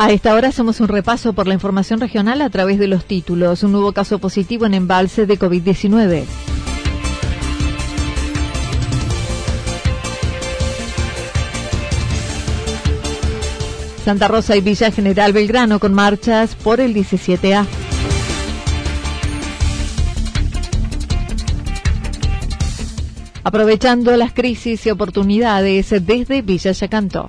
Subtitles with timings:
[0.00, 3.64] A esta hora hacemos un repaso por la información regional a través de los títulos.
[3.64, 6.22] Un nuevo caso positivo en embalse de COVID-19.
[14.04, 17.66] Santa Rosa y Villa General Belgrano con marchas por el 17A.
[23.42, 27.28] Aprovechando las crisis y oportunidades desde Villa Yacanto.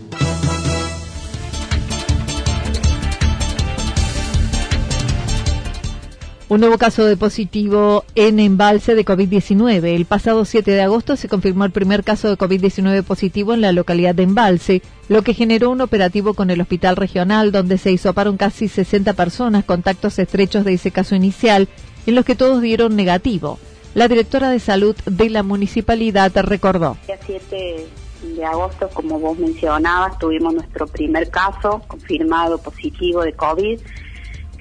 [6.51, 9.85] Un nuevo caso de positivo en embalse de COVID-19.
[9.85, 13.71] El pasado 7 de agosto se confirmó el primer caso de COVID-19 positivo en la
[13.71, 18.35] localidad de Embalse, lo que generó un operativo con el hospital regional donde se hisoparon
[18.35, 21.69] casi 60 personas, contactos estrechos de ese caso inicial,
[22.05, 23.57] en los que todos dieron negativo.
[23.93, 26.97] La directora de salud de la municipalidad recordó.
[27.07, 27.87] El 7
[28.35, 33.79] de agosto, como vos mencionabas, tuvimos nuestro primer caso confirmado positivo de COVID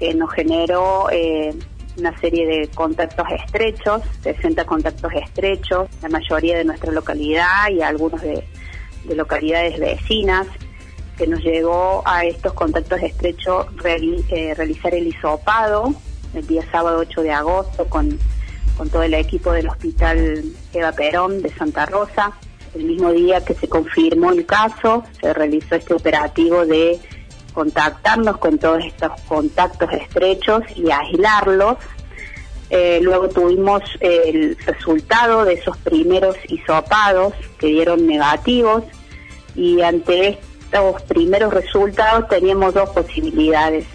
[0.01, 1.55] que nos generó eh,
[2.01, 8.21] una serie de contactos estrechos, 60 contactos estrechos, la mayoría de nuestra localidad y algunos
[8.23, 8.45] de,
[9.15, 10.47] localidades vecinas,
[11.17, 15.95] que nos llevó a estos contactos estrechos eh, realizar el hisopado
[16.35, 18.19] el día sábado 8 de agosto con,
[18.77, 22.33] con todo el equipo del Hospital Eva Perón de Santa Rosa.
[22.75, 27.01] El mismo día que se confirmó el caso, se realizó este operativo de
[27.53, 31.77] contactarnos con todos estos contactos estrechos y aislarlos.
[32.71, 38.85] Eh, luego tuvimos el resultado de esos primeros hisopados que dieron negativos
[39.57, 40.39] y ante
[40.71, 43.87] estos primeros resultados teníamos dos posibilidades.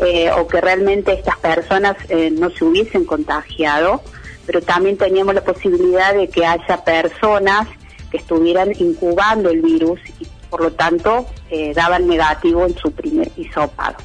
[0.00, 4.00] Eh, o que realmente estas personas eh, no se hubiesen contagiado,
[4.46, 7.66] pero también teníamos la posibilidad de que haya personas
[8.08, 13.30] que estuvieran incubando el virus y por lo tanto eh, daban negativo en su primer
[13.36, 13.96] hisopado.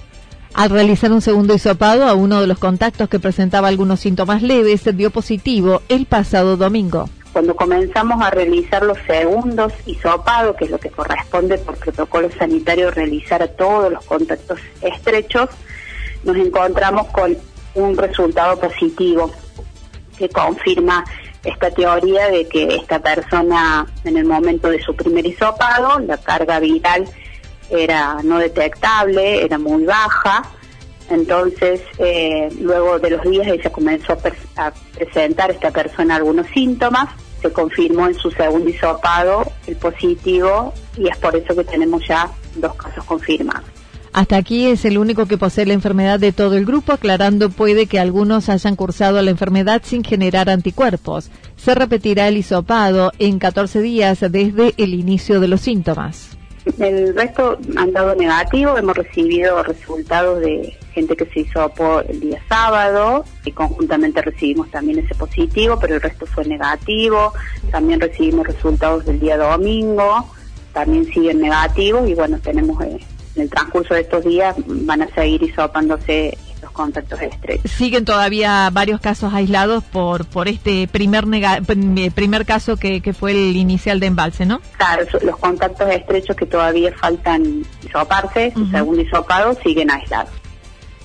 [0.53, 4.83] Al realizar un segundo hisopado a uno de los contactos que presentaba algunos síntomas leves,
[4.95, 7.09] dio positivo el pasado domingo.
[7.31, 12.91] Cuando comenzamos a realizar los segundos hisopados, que es lo que corresponde por protocolo sanitario
[12.91, 15.49] realizar a todos los contactos estrechos,
[16.23, 17.35] nos encontramos con
[17.73, 19.31] un resultado positivo
[20.15, 21.03] que confirma
[21.43, 26.59] esta teoría de que esta persona en el momento de su primer hisopado, la carga
[26.59, 27.05] viral
[27.69, 30.43] era no detectable, era muy baja,
[31.09, 34.17] entonces eh, luego de los días ella comenzó
[34.55, 37.09] a, presentar esta persona algunos síntomas,
[37.41, 42.29] se confirmó en su segundo hisopado el positivo y es por eso que tenemos ya
[42.55, 43.82] dos casos confirmados.
[44.13, 47.87] Hasta aquí es el único que posee la enfermedad de todo el grupo, aclarando puede
[47.87, 51.31] que algunos hayan cursado la enfermedad sin generar anticuerpos.
[51.57, 56.37] Se repetirá el hisopado en 14 días desde el inicio de los síntomas.
[56.77, 62.39] El resto han dado negativo, hemos recibido resultados de gente que se hisopó el día
[62.47, 67.33] sábado y conjuntamente recibimos también ese positivo, pero el resto fue negativo.
[67.71, 70.29] También recibimos resultados del día domingo,
[70.71, 72.99] también siguen negativos y bueno, tenemos eh,
[73.35, 77.71] en el transcurso de estos días van a seguir hisopándose estos contactos estrechos.
[77.71, 83.31] Siguen todavía varios casos aislados por por este primer eh, primer caso que, que fue
[83.31, 84.61] el inicial de embalse, ¿no?
[84.77, 90.31] Claro, los contactos estrechos que todavía faltan hisoparse, uh segundo hisopado, siguen aislados.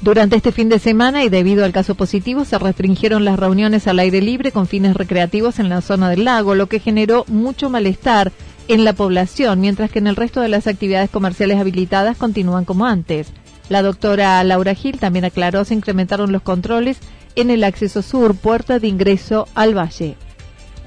[0.00, 3.98] Durante este fin de semana y debido al caso positivo se restringieron las reuniones al
[3.98, 8.30] aire libre con fines recreativos en la zona del lago, lo que generó mucho malestar
[8.68, 12.86] en la población, mientras que en el resto de las actividades comerciales habilitadas continúan como
[12.86, 13.32] antes.
[13.68, 16.98] La doctora Laura Gil también aclaró se incrementaron los controles
[17.34, 20.16] en el acceso sur, puerta de ingreso al valle.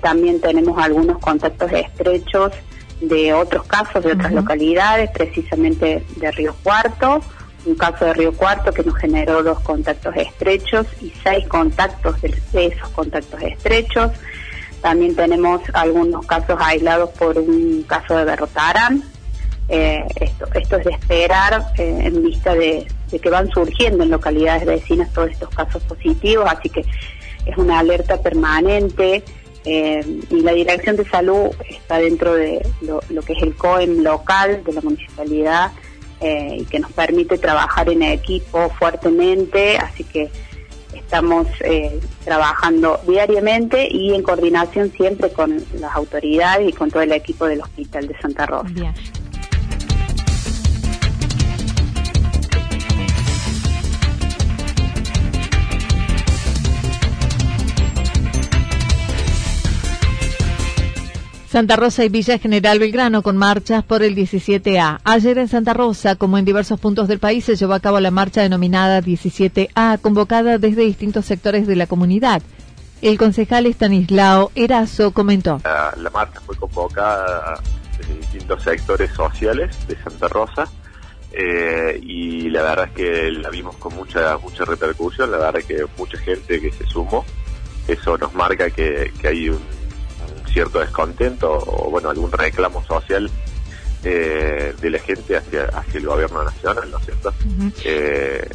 [0.02, 2.54] También tenemos algunos contactos estrechos
[3.02, 7.22] de otros casos de otras localidades, precisamente de Río Cuarto,
[7.66, 12.66] un caso de Río Cuarto que nos generó dos contactos estrechos y seis contactos de
[12.66, 14.12] esos contactos estrechos.
[14.82, 19.04] También tenemos algunos casos aislados por un caso de Berrotarán.
[19.70, 22.88] Eh, esto, esto es de esperar eh, en vista de,
[23.22, 26.82] que van surgiendo en localidades vecinas todos estos casos positivos, así que
[27.46, 29.24] es una alerta permanente.
[29.64, 34.02] Eh, y la Dirección de Salud está dentro de lo, lo que es el COEM
[34.02, 35.72] local de la municipalidad
[36.24, 40.30] eh, y que nos permite trabajar en equipo fuertemente, así que
[41.12, 47.12] estamos eh, trabajando diariamente y en coordinación siempre con las autoridades y con todo el
[47.12, 48.70] equipo del Hospital de Santa Rosa.
[61.52, 65.02] Santa Rosa y Villa General Belgrano con marchas por el 17A.
[65.04, 68.10] Ayer en Santa Rosa, como en diversos puntos del país, se llevó a cabo la
[68.10, 72.42] marcha denominada 17A, convocada desde distintos sectores de la comunidad.
[73.02, 75.60] El concejal Estanislao Erazo comentó.
[75.66, 77.60] La, marcha fue convocada
[77.98, 80.70] desde distintos sectores sociales de Santa Rosa
[81.34, 85.66] eh, y la verdad es que la vimos con mucha mucha repercusión, la verdad es
[85.66, 87.26] que mucha gente que se sumó,
[87.90, 89.81] eso nos marca que hay un
[90.52, 93.30] cierto descontento o bueno algún reclamo social
[94.04, 97.34] eh, de la gente hacia, hacia el gobierno nacional, ¿no es cierto?
[97.86, 98.50] Eh,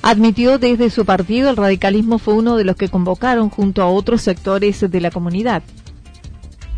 [0.00, 4.22] Admitió desde su partido el radicalismo fue uno de los que convocaron junto a otros
[4.22, 5.64] sectores de la comunidad.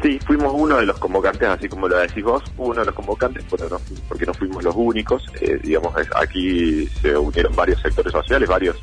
[0.02, 3.44] Sí, fuimos uno de los convocantes, así como lo decís vos, uno de los convocantes,
[3.50, 5.26] pero no, porque no fuimos los únicos.
[5.40, 8.76] Eh, digamos, aquí se unieron varios sectores sociales, varios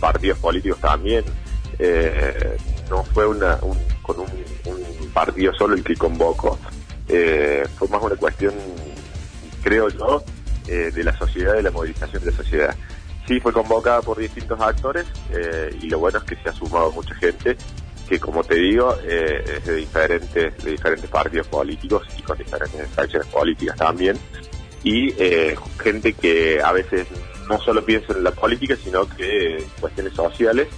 [0.00, 1.24] partidos políticos también.
[2.90, 3.76] no fue una, un,
[4.14, 6.58] con un, partido solo el que convocó.
[7.08, 8.54] Eh, fue más una cuestión,
[9.62, 10.22] creo yo,
[10.68, 12.76] eh, de la sociedad, de la movilización de la sociedad.
[13.26, 16.92] Sí, fue convocada por distintos actores eh, y lo bueno es que se ha sumado
[16.92, 17.56] mucha gente
[18.08, 23.28] que, como te digo, es de diferentes, de diferentes partidos políticos y con diferentes facciones
[23.28, 24.16] políticas también.
[24.82, 25.12] Y
[25.78, 27.06] gente que a veces
[27.48, 30.68] no solo piensa en la política, sino que cuestiones sociales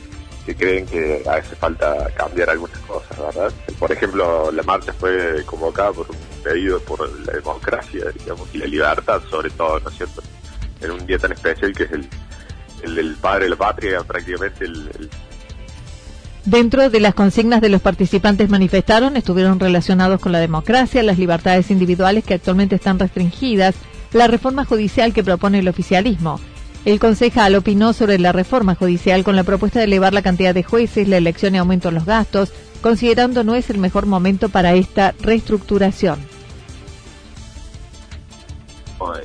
[0.45, 3.53] que creen que hace falta cambiar algunas cosas, ¿verdad?
[3.79, 8.67] Por ejemplo, la marcha fue convocada por un pedido por la democracia, digamos, y la
[8.67, 10.23] libertad, sobre todo, ¿no es cierto?
[10.81, 12.09] En un día tan especial que es el,
[12.83, 15.11] el del padre de la patria, prácticamente el,
[16.45, 21.71] Dentro de las consignas de los participantes manifestaron estuvieron relacionados con la democracia, las libertades
[21.71, 23.77] individuales que actualmente están restringidas,
[24.13, 26.41] la reforma judicial que propone el oficialismo,
[26.85, 30.65] el concejal opinó sobre la reforma judicial con la propuesta de elevar la cantidad de
[30.65, 34.75] jueces, la elección y aumento en los gastos, considerando no es el mejor momento para
[34.75, 36.19] esta reestructuración.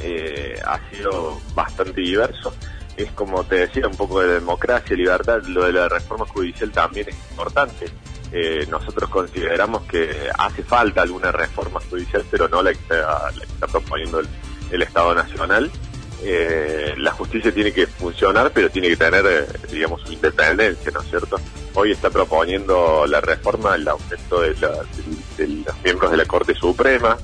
[0.02, 2.54] Eh, ha sido bastante diverso.
[2.96, 5.44] Es como te decía, un poco de democracia, libertad.
[5.44, 7.86] Lo de la reforma judicial también es importante.
[8.32, 14.22] Eh, nosotros consideramos que hace falta alguna reforma judicial, pero no la que está, proponiendo
[14.72, 15.72] el Estado Nacional
[16.24, 21.02] eh, la justicia tiene que funcionar, pero tiene que tener, eh, digamos, su independencia, ¿no
[21.02, 21.40] es cierto?
[21.76, 27.18] Hoy está proponiendo la reforma, el aumento de, los miembros de la Corte Suprema,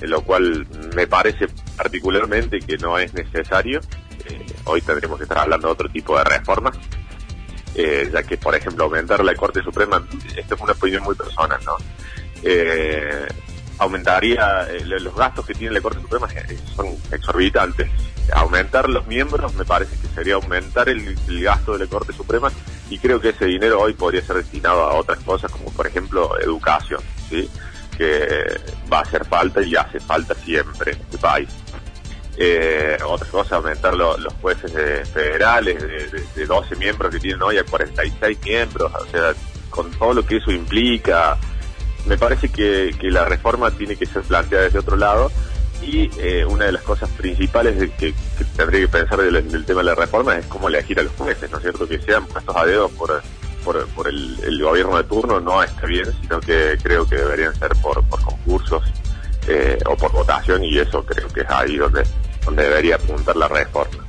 [0.00, 3.80] en lo cual me parece particularmente que no es necesario.
[4.28, 6.78] Eh, hoy tendremos que estar hablando de otro tipo de reformas,
[7.74, 11.58] eh, ya que, por ejemplo, aumentar la Corte Suprema, esto es una opinión muy personal,
[11.64, 11.76] ¿no?
[13.78, 16.28] Aumentaría los gastos que tiene la Corte Suprema
[16.76, 17.88] son exorbitantes
[18.32, 22.50] aumentar los miembros me parece que sería aumentar el, gasto de la Corte Suprema
[22.88, 26.38] y creo que ese dinero hoy podría ser destinado a otras cosas como por ejemplo
[26.40, 27.48] educación, ¿sí?
[27.96, 28.60] que
[28.92, 31.48] va a hacer falta y hace falta siempre en este país.
[32.36, 34.72] Eh, otra cosa, aumentar los jueces
[35.10, 35.78] federales
[36.34, 39.34] de, 12 miembros que tienen hoy a 46 miembros, o sea,
[39.68, 41.36] con todo lo que eso implica,
[42.06, 45.30] me parece que, que la reforma tiene que ser planteada desde otro lado
[45.82, 48.14] y eh, una de las cosas principales que,
[48.56, 51.56] tendría que pensar del, tema de la reforma es cómo elegir a los jueces, ¿no
[51.58, 51.88] es cierto?
[51.88, 53.22] Que sean puestos a dedo por,
[53.64, 58.02] por, el, gobierno de turno no está bien, sino que creo que deberían ser por,
[58.04, 58.82] por concursos
[59.48, 62.04] eh, o por votación y eso creo que es ahí donde,
[62.44, 64.04] donde debería apuntar la reforma.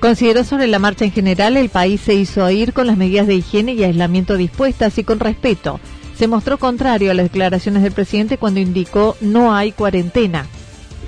[0.00, 3.34] Consideró sobre la marcha en general el país se hizo oír con las medidas de
[3.34, 5.80] higiene y aislamiento dispuestas y con respeto.
[6.18, 10.46] Se mostró contrario a las declaraciones del presidente cuando indicó no hay cuarentena.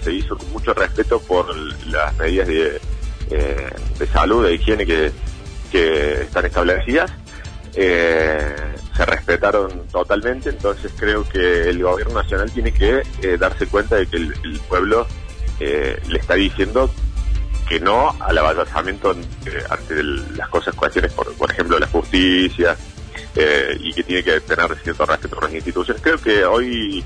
[0.04, 1.52] Se hizo con mucho respeto por
[1.88, 2.80] las medidas de,
[3.30, 3.70] eh,
[4.12, 5.10] salud, de higiene que,
[5.72, 7.10] que están establecidas.
[7.74, 8.54] Eh,
[8.96, 14.06] se respetaron totalmente, entonces creo que el gobierno nacional tiene que eh, darse cuenta de
[14.06, 15.06] que el, pueblo
[15.58, 16.88] eh, le está diciendo
[17.68, 22.76] que no al avasallamiento eh, ante las cosas, cuestiones, por, por ejemplo, la justicia,
[23.36, 26.02] eh, y que tiene que tener cierto respeto por las instituciones.
[26.02, 27.04] Creo que hoy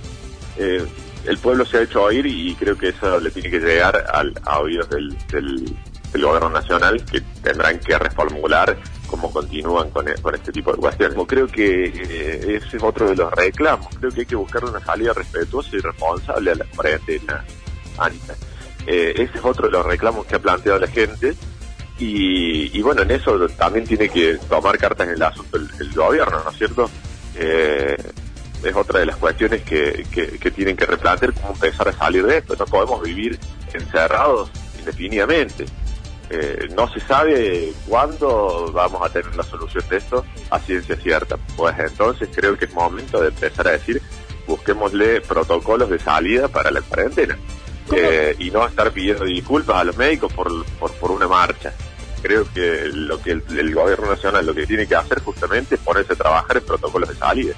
[0.57, 0.85] eh,
[1.26, 4.33] el pueblo se ha hecho oír y creo que eso le tiene que llegar al,
[4.45, 5.76] a oídos del, del,
[6.12, 8.78] gobierno nacional, que tendrán que reformular
[9.09, 11.19] cómo continúan con, e, con este tipo de cuestiones.
[11.26, 13.88] Creo que eh, ese es otro de los reclamos.
[13.99, 17.45] Creo que hay que buscar una salida respetuosa y responsable a la cuarentena.
[18.87, 21.35] Eh, ese es otro de los reclamos que ha planteado la gente.
[21.98, 25.92] Y, y, bueno, en eso también tiene que tomar cartas en el asunto el, el
[25.92, 26.90] gobierno, ¿no es cierto?
[27.36, 27.96] Eh,
[28.64, 32.38] es otra de las cuestiones que, que, tienen que replantear cómo empezar a salir de
[32.38, 32.56] esto.
[32.58, 33.38] No podemos vivir
[33.72, 35.66] encerrados indefinidamente.
[36.30, 41.36] Eh, no se sabe cuándo vamos a tener la solución de esto a ciencia cierta.
[41.56, 44.00] Pues entonces creo que es momento de empezar a decir,
[44.46, 47.36] busquémosle protocolos de salida para la cuarentena
[47.92, 51.72] eh, y no estar pidiendo disculpas a los médicos por, por, por una marcha.
[52.22, 55.80] Creo que lo que el, el, gobierno nacional lo que tiene que hacer justamente es
[55.80, 57.54] ponerse a trabajar en protocolos de salida.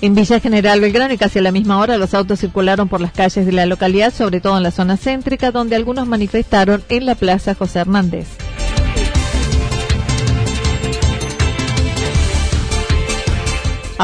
[0.00, 3.12] En Villa General Belgrano y casi a la misma hora los autos circularon por las
[3.12, 7.14] calles de la localidad, sobre todo en la zona céntrica, donde algunos manifestaron en la
[7.14, 8.26] Plaza José Hernández.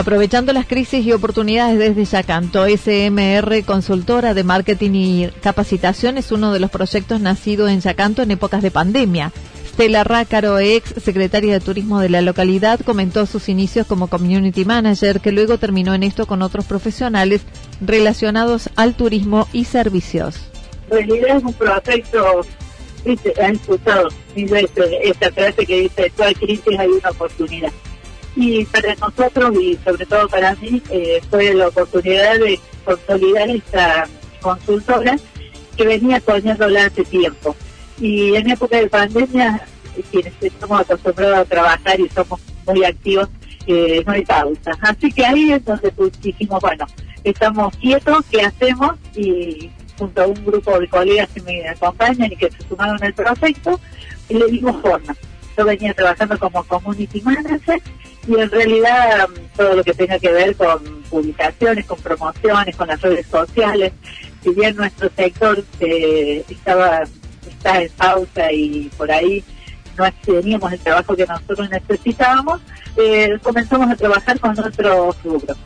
[0.01, 6.55] Aprovechando las crisis y oportunidades desde Yacanto, SMR Consultora de Marketing y Capacitación es uno
[6.55, 9.31] de los proyectos nacidos en Yacanto en épocas de pandemia.
[9.69, 15.21] Stella Rácaro, ex secretaria de Turismo de la localidad, comentó sus inicios como Community Manager,
[15.21, 17.43] que luego terminó en esto con otros profesionales
[17.83, 20.37] relacionados al turismo y servicios.
[20.91, 22.47] En realidad es un proyecto,
[23.39, 27.71] han escuchado esta frase que dice, toda crisis hay una oportunidad
[28.37, 34.09] y para nosotros y sobre todo para mí eh, fue la oportunidad de consolidar esta
[34.41, 35.17] consultora
[35.77, 37.57] que venía soñándola hace tiempo.
[37.99, 39.67] Y en época de pandemia,
[40.11, 43.29] quienes estamos acostumbrados a trabajar y somos muy activos,
[43.67, 44.73] eh, no hay pausa.
[44.81, 46.87] Así que ahí es donde dijimos, bueno,
[47.25, 48.97] estamos quietos, ¿qué hacemos?
[49.15, 53.13] Y junto a un grupo de colegas que me acompañan y que se sumaron al
[53.13, 53.79] proyecto,
[54.29, 55.15] le dimos forma.
[55.61, 57.83] Yo venía trabajando como community manager
[58.27, 62.99] y en realidad todo lo que tenga que ver con publicaciones, con promociones, con las
[63.03, 63.93] redes sociales,
[64.43, 67.03] si bien nuestro sector eh, estaba
[67.47, 69.45] está en pausa y por ahí
[69.99, 72.63] no teníamos el trabajo que nosotros necesitábamos,
[72.97, 75.59] eh, comenzamos a trabajar con otros rubros.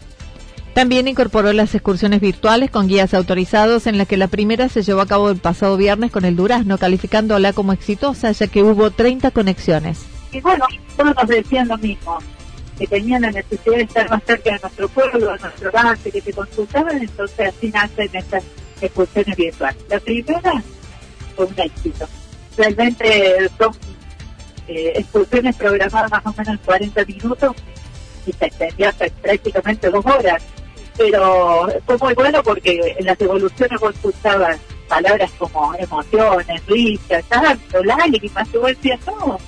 [0.74, 5.02] También incorporó las excursiones virtuales con guías autorizados, en la que la primera se llevó
[5.02, 9.30] a cabo el pasado viernes con el Durazno, calificándola como exitosa, ya que hubo 30
[9.30, 10.04] conexiones.
[10.32, 10.66] Y bueno,
[10.96, 12.18] todos nos decían lo mismo
[12.76, 16.20] que tenían la necesidad de estar más cerca de nuestro pueblo, de nuestro base, que
[16.20, 18.42] se consultaban, entonces así nacen estas
[18.80, 19.80] excursiones virtuales.
[19.88, 20.62] La primera
[21.36, 22.08] fue un éxito.
[22.56, 23.76] Realmente son
[24.66, 27.54] eh, excursiones programadas más o menos 40 minutos
[28.26, 30.42] y se extendía hasta prácticamente dos horas.
[30.96, 34.58] Pero fue muy bueno porque en las evoluciones vos escuchabas
[34.88, 39.38] palabras como emociones, risas, tanto, lágrimas, y vos decías, no,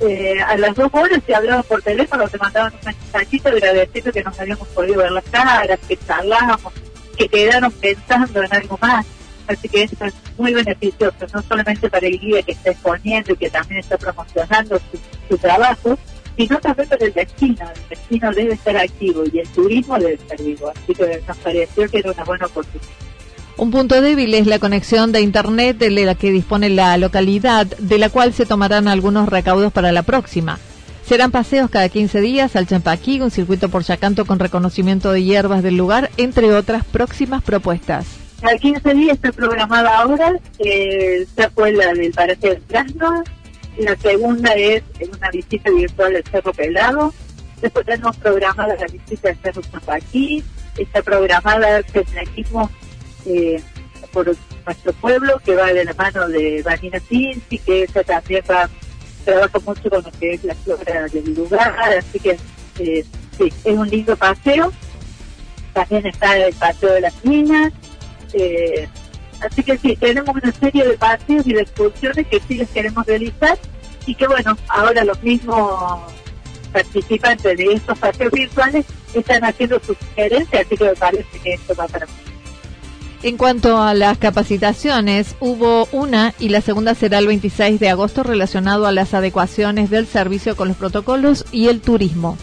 [0.00, 4.24] eh, a las dos horas se hablaban por teléfono, te mandaban un mensajito agradeciendo que
[4.24, 6.72] nos habíamos podido ver las caras, que charlábamos,
[7.16, 9.06] que quedaron pensando en algo más.
[9.46, 13.36] Así que esto es muy beneficioso, no solamente para el guía que está exponiendo y
[13.36, 15.98] que también está promocionando su, su trabajo,
[16.36, 17.66] sino también para el destino.
[18.10, 20.70] Destino debe estar activo y el turismo debe estar vivo.
[20.70, 22.88] Así que nos pareció que era una buena oportunidad.
[23.56, 27.98] Un punto débil es la conexión de Internet de la que dispone la localidad, de
[27.98, 30.58] la cual se tomarán algunos recaudos para la próxima.
[31.06, 35.62] Serán paseos cada 15 días al Champaquí, un circuito por Yacanto con reconocimiento de hierbas
[35.62, 38.06] del lugar, entre otras próximas propuestas.
[38.42, 43.22] Al 15 días está programada ahora, eh, esta fue la del Parque del Trasno,
[43.78, 44.82] la segunda es
[45.16, 47.12] una visita virtual al Cerro Pelado,
[47.60, 50.44] después tenemos programada la visita al Cerro Champaquí,
[50.76, 52.70] está programada el senderismo
[53.26, 53.62] eh,
[54.12, 54.26] por
[54.66, 58.68] nuestro pueblo, que va de la mano de Vanina Cinti, que ella también va,
[59.24, 62.38] trabaja mucho con lo que es la flora del lugar, así que
[62.78, 63.04] eh,
[63.38, 64.72] sí, es un lindo paseo.
[65.72, 67.72] También está el paseo de las minas,
[68.32, 68.88] eh,
[69.40, 73.06] Así que sí, tenemos una serie de paseos y de excursiones que sí les queremos
[73.06, 73.58] realizar
[74.06, 76.00] y que bueno, ahora los mismos
[76.70, 81.74] participantes de estos paseos virtuales están haciendo sus sugerencias, así que me parece que esto
[81.74, 82.06] va para
[83.22, 88.22] en cuanto a las capacitaciones, hubo una y la segunda será el 26 de agosto
[88.22, 92.38] relacionado a las adecuaciones del servicio con los protocolos y el turismo.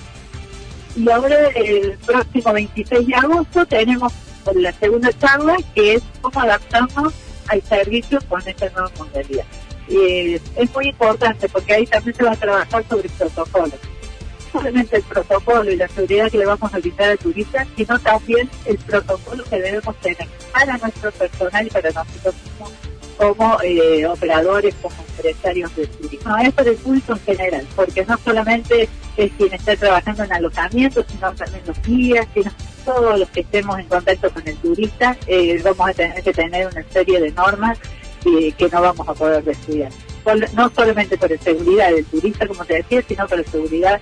[0.96, 4.14] Y ahora el próximo 26 de agosto tenemos
[4.54, 7.12] la segunda charla que es cómo adaptarnos
[7.48, 9.46] al servicio con esta nueva modalidad.
[9.90, 13.80] Eh, es muy importante porque ahí también se va a trabajar sobre protocolos
[14.52, 18.50] solamente el protocolo y la seguridad que le vamos a brindar al turista, sino también
[18.66, 22.72] el protocolo que debemos tener para nuestro personal y para nosotros mismos
[23.18, 26.38] como eh, operadores, como empresarios de turismo.
[26.38, 28.88] es para el público en general, porque no solamente
[29.18, 32.52] es quien está trabajando en alojamiento, sino también los guías, sino
[32.86, 36.68] todos los que estemos en contacto con el turista, eh, vamos a tener que tener
[36.68, 37.80] una serie de normas
[38.26, 39.92] eh, que no vamos a poder descuidar.
[40.54, 44.02] No solamente por la seguridad del turista, como te decía, sino por la seguridad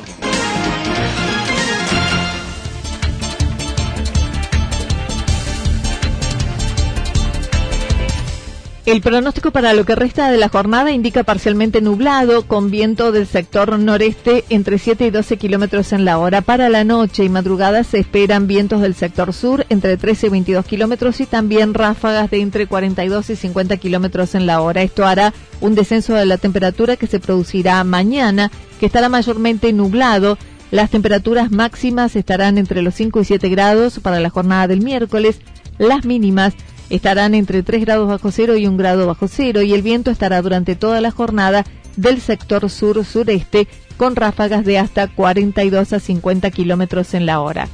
[8.91, 13.25] El pronóstico para lo que resta de la jornada indica parcialmente nublado, con viento del
[13.25, 16.41] sector noreste entre 7 y 12 kilómetros en la hora.
[16.41, 20.65] Para la noche y madrugada se esperan vientos del sector sur entre 13 y 22
[20.65, 24.81] kilómetros y también ráfagas de entre 42 y 50 kilómetros en la hora.
[24.81, 30.37] Esto hará un descenso de la temperatura que se producirá mañana, que estará mayormente nublado.
[30.69, 35.39] Las temperaturas máximas estarán entre los 5 y 7 grados para la jornada del miércoles.
[35.77, 36.53] Las mínimas
[36.91, 40.41] estarán entre 3 grados bajo cero y 1 grado bajo cero y el viento estará
[40.41, 47.13] durante toda la jornada del sector sur-sureste con ráfagas de hasta 42 a 50 kilómetros
[47.13, 47.67] en la hora.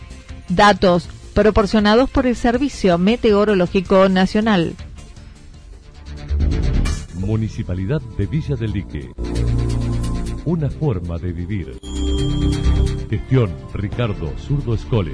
[0.50, 4.76] Datos proporcionados por el Servicio Meteorológico Nacional.
[7.16, 9.12] Municipalidad de Villa del Lique.
[10.46, 11.80] Una forma de vivir.
[13.10, 15.14] Gestión Ricardo Zurdo Escole.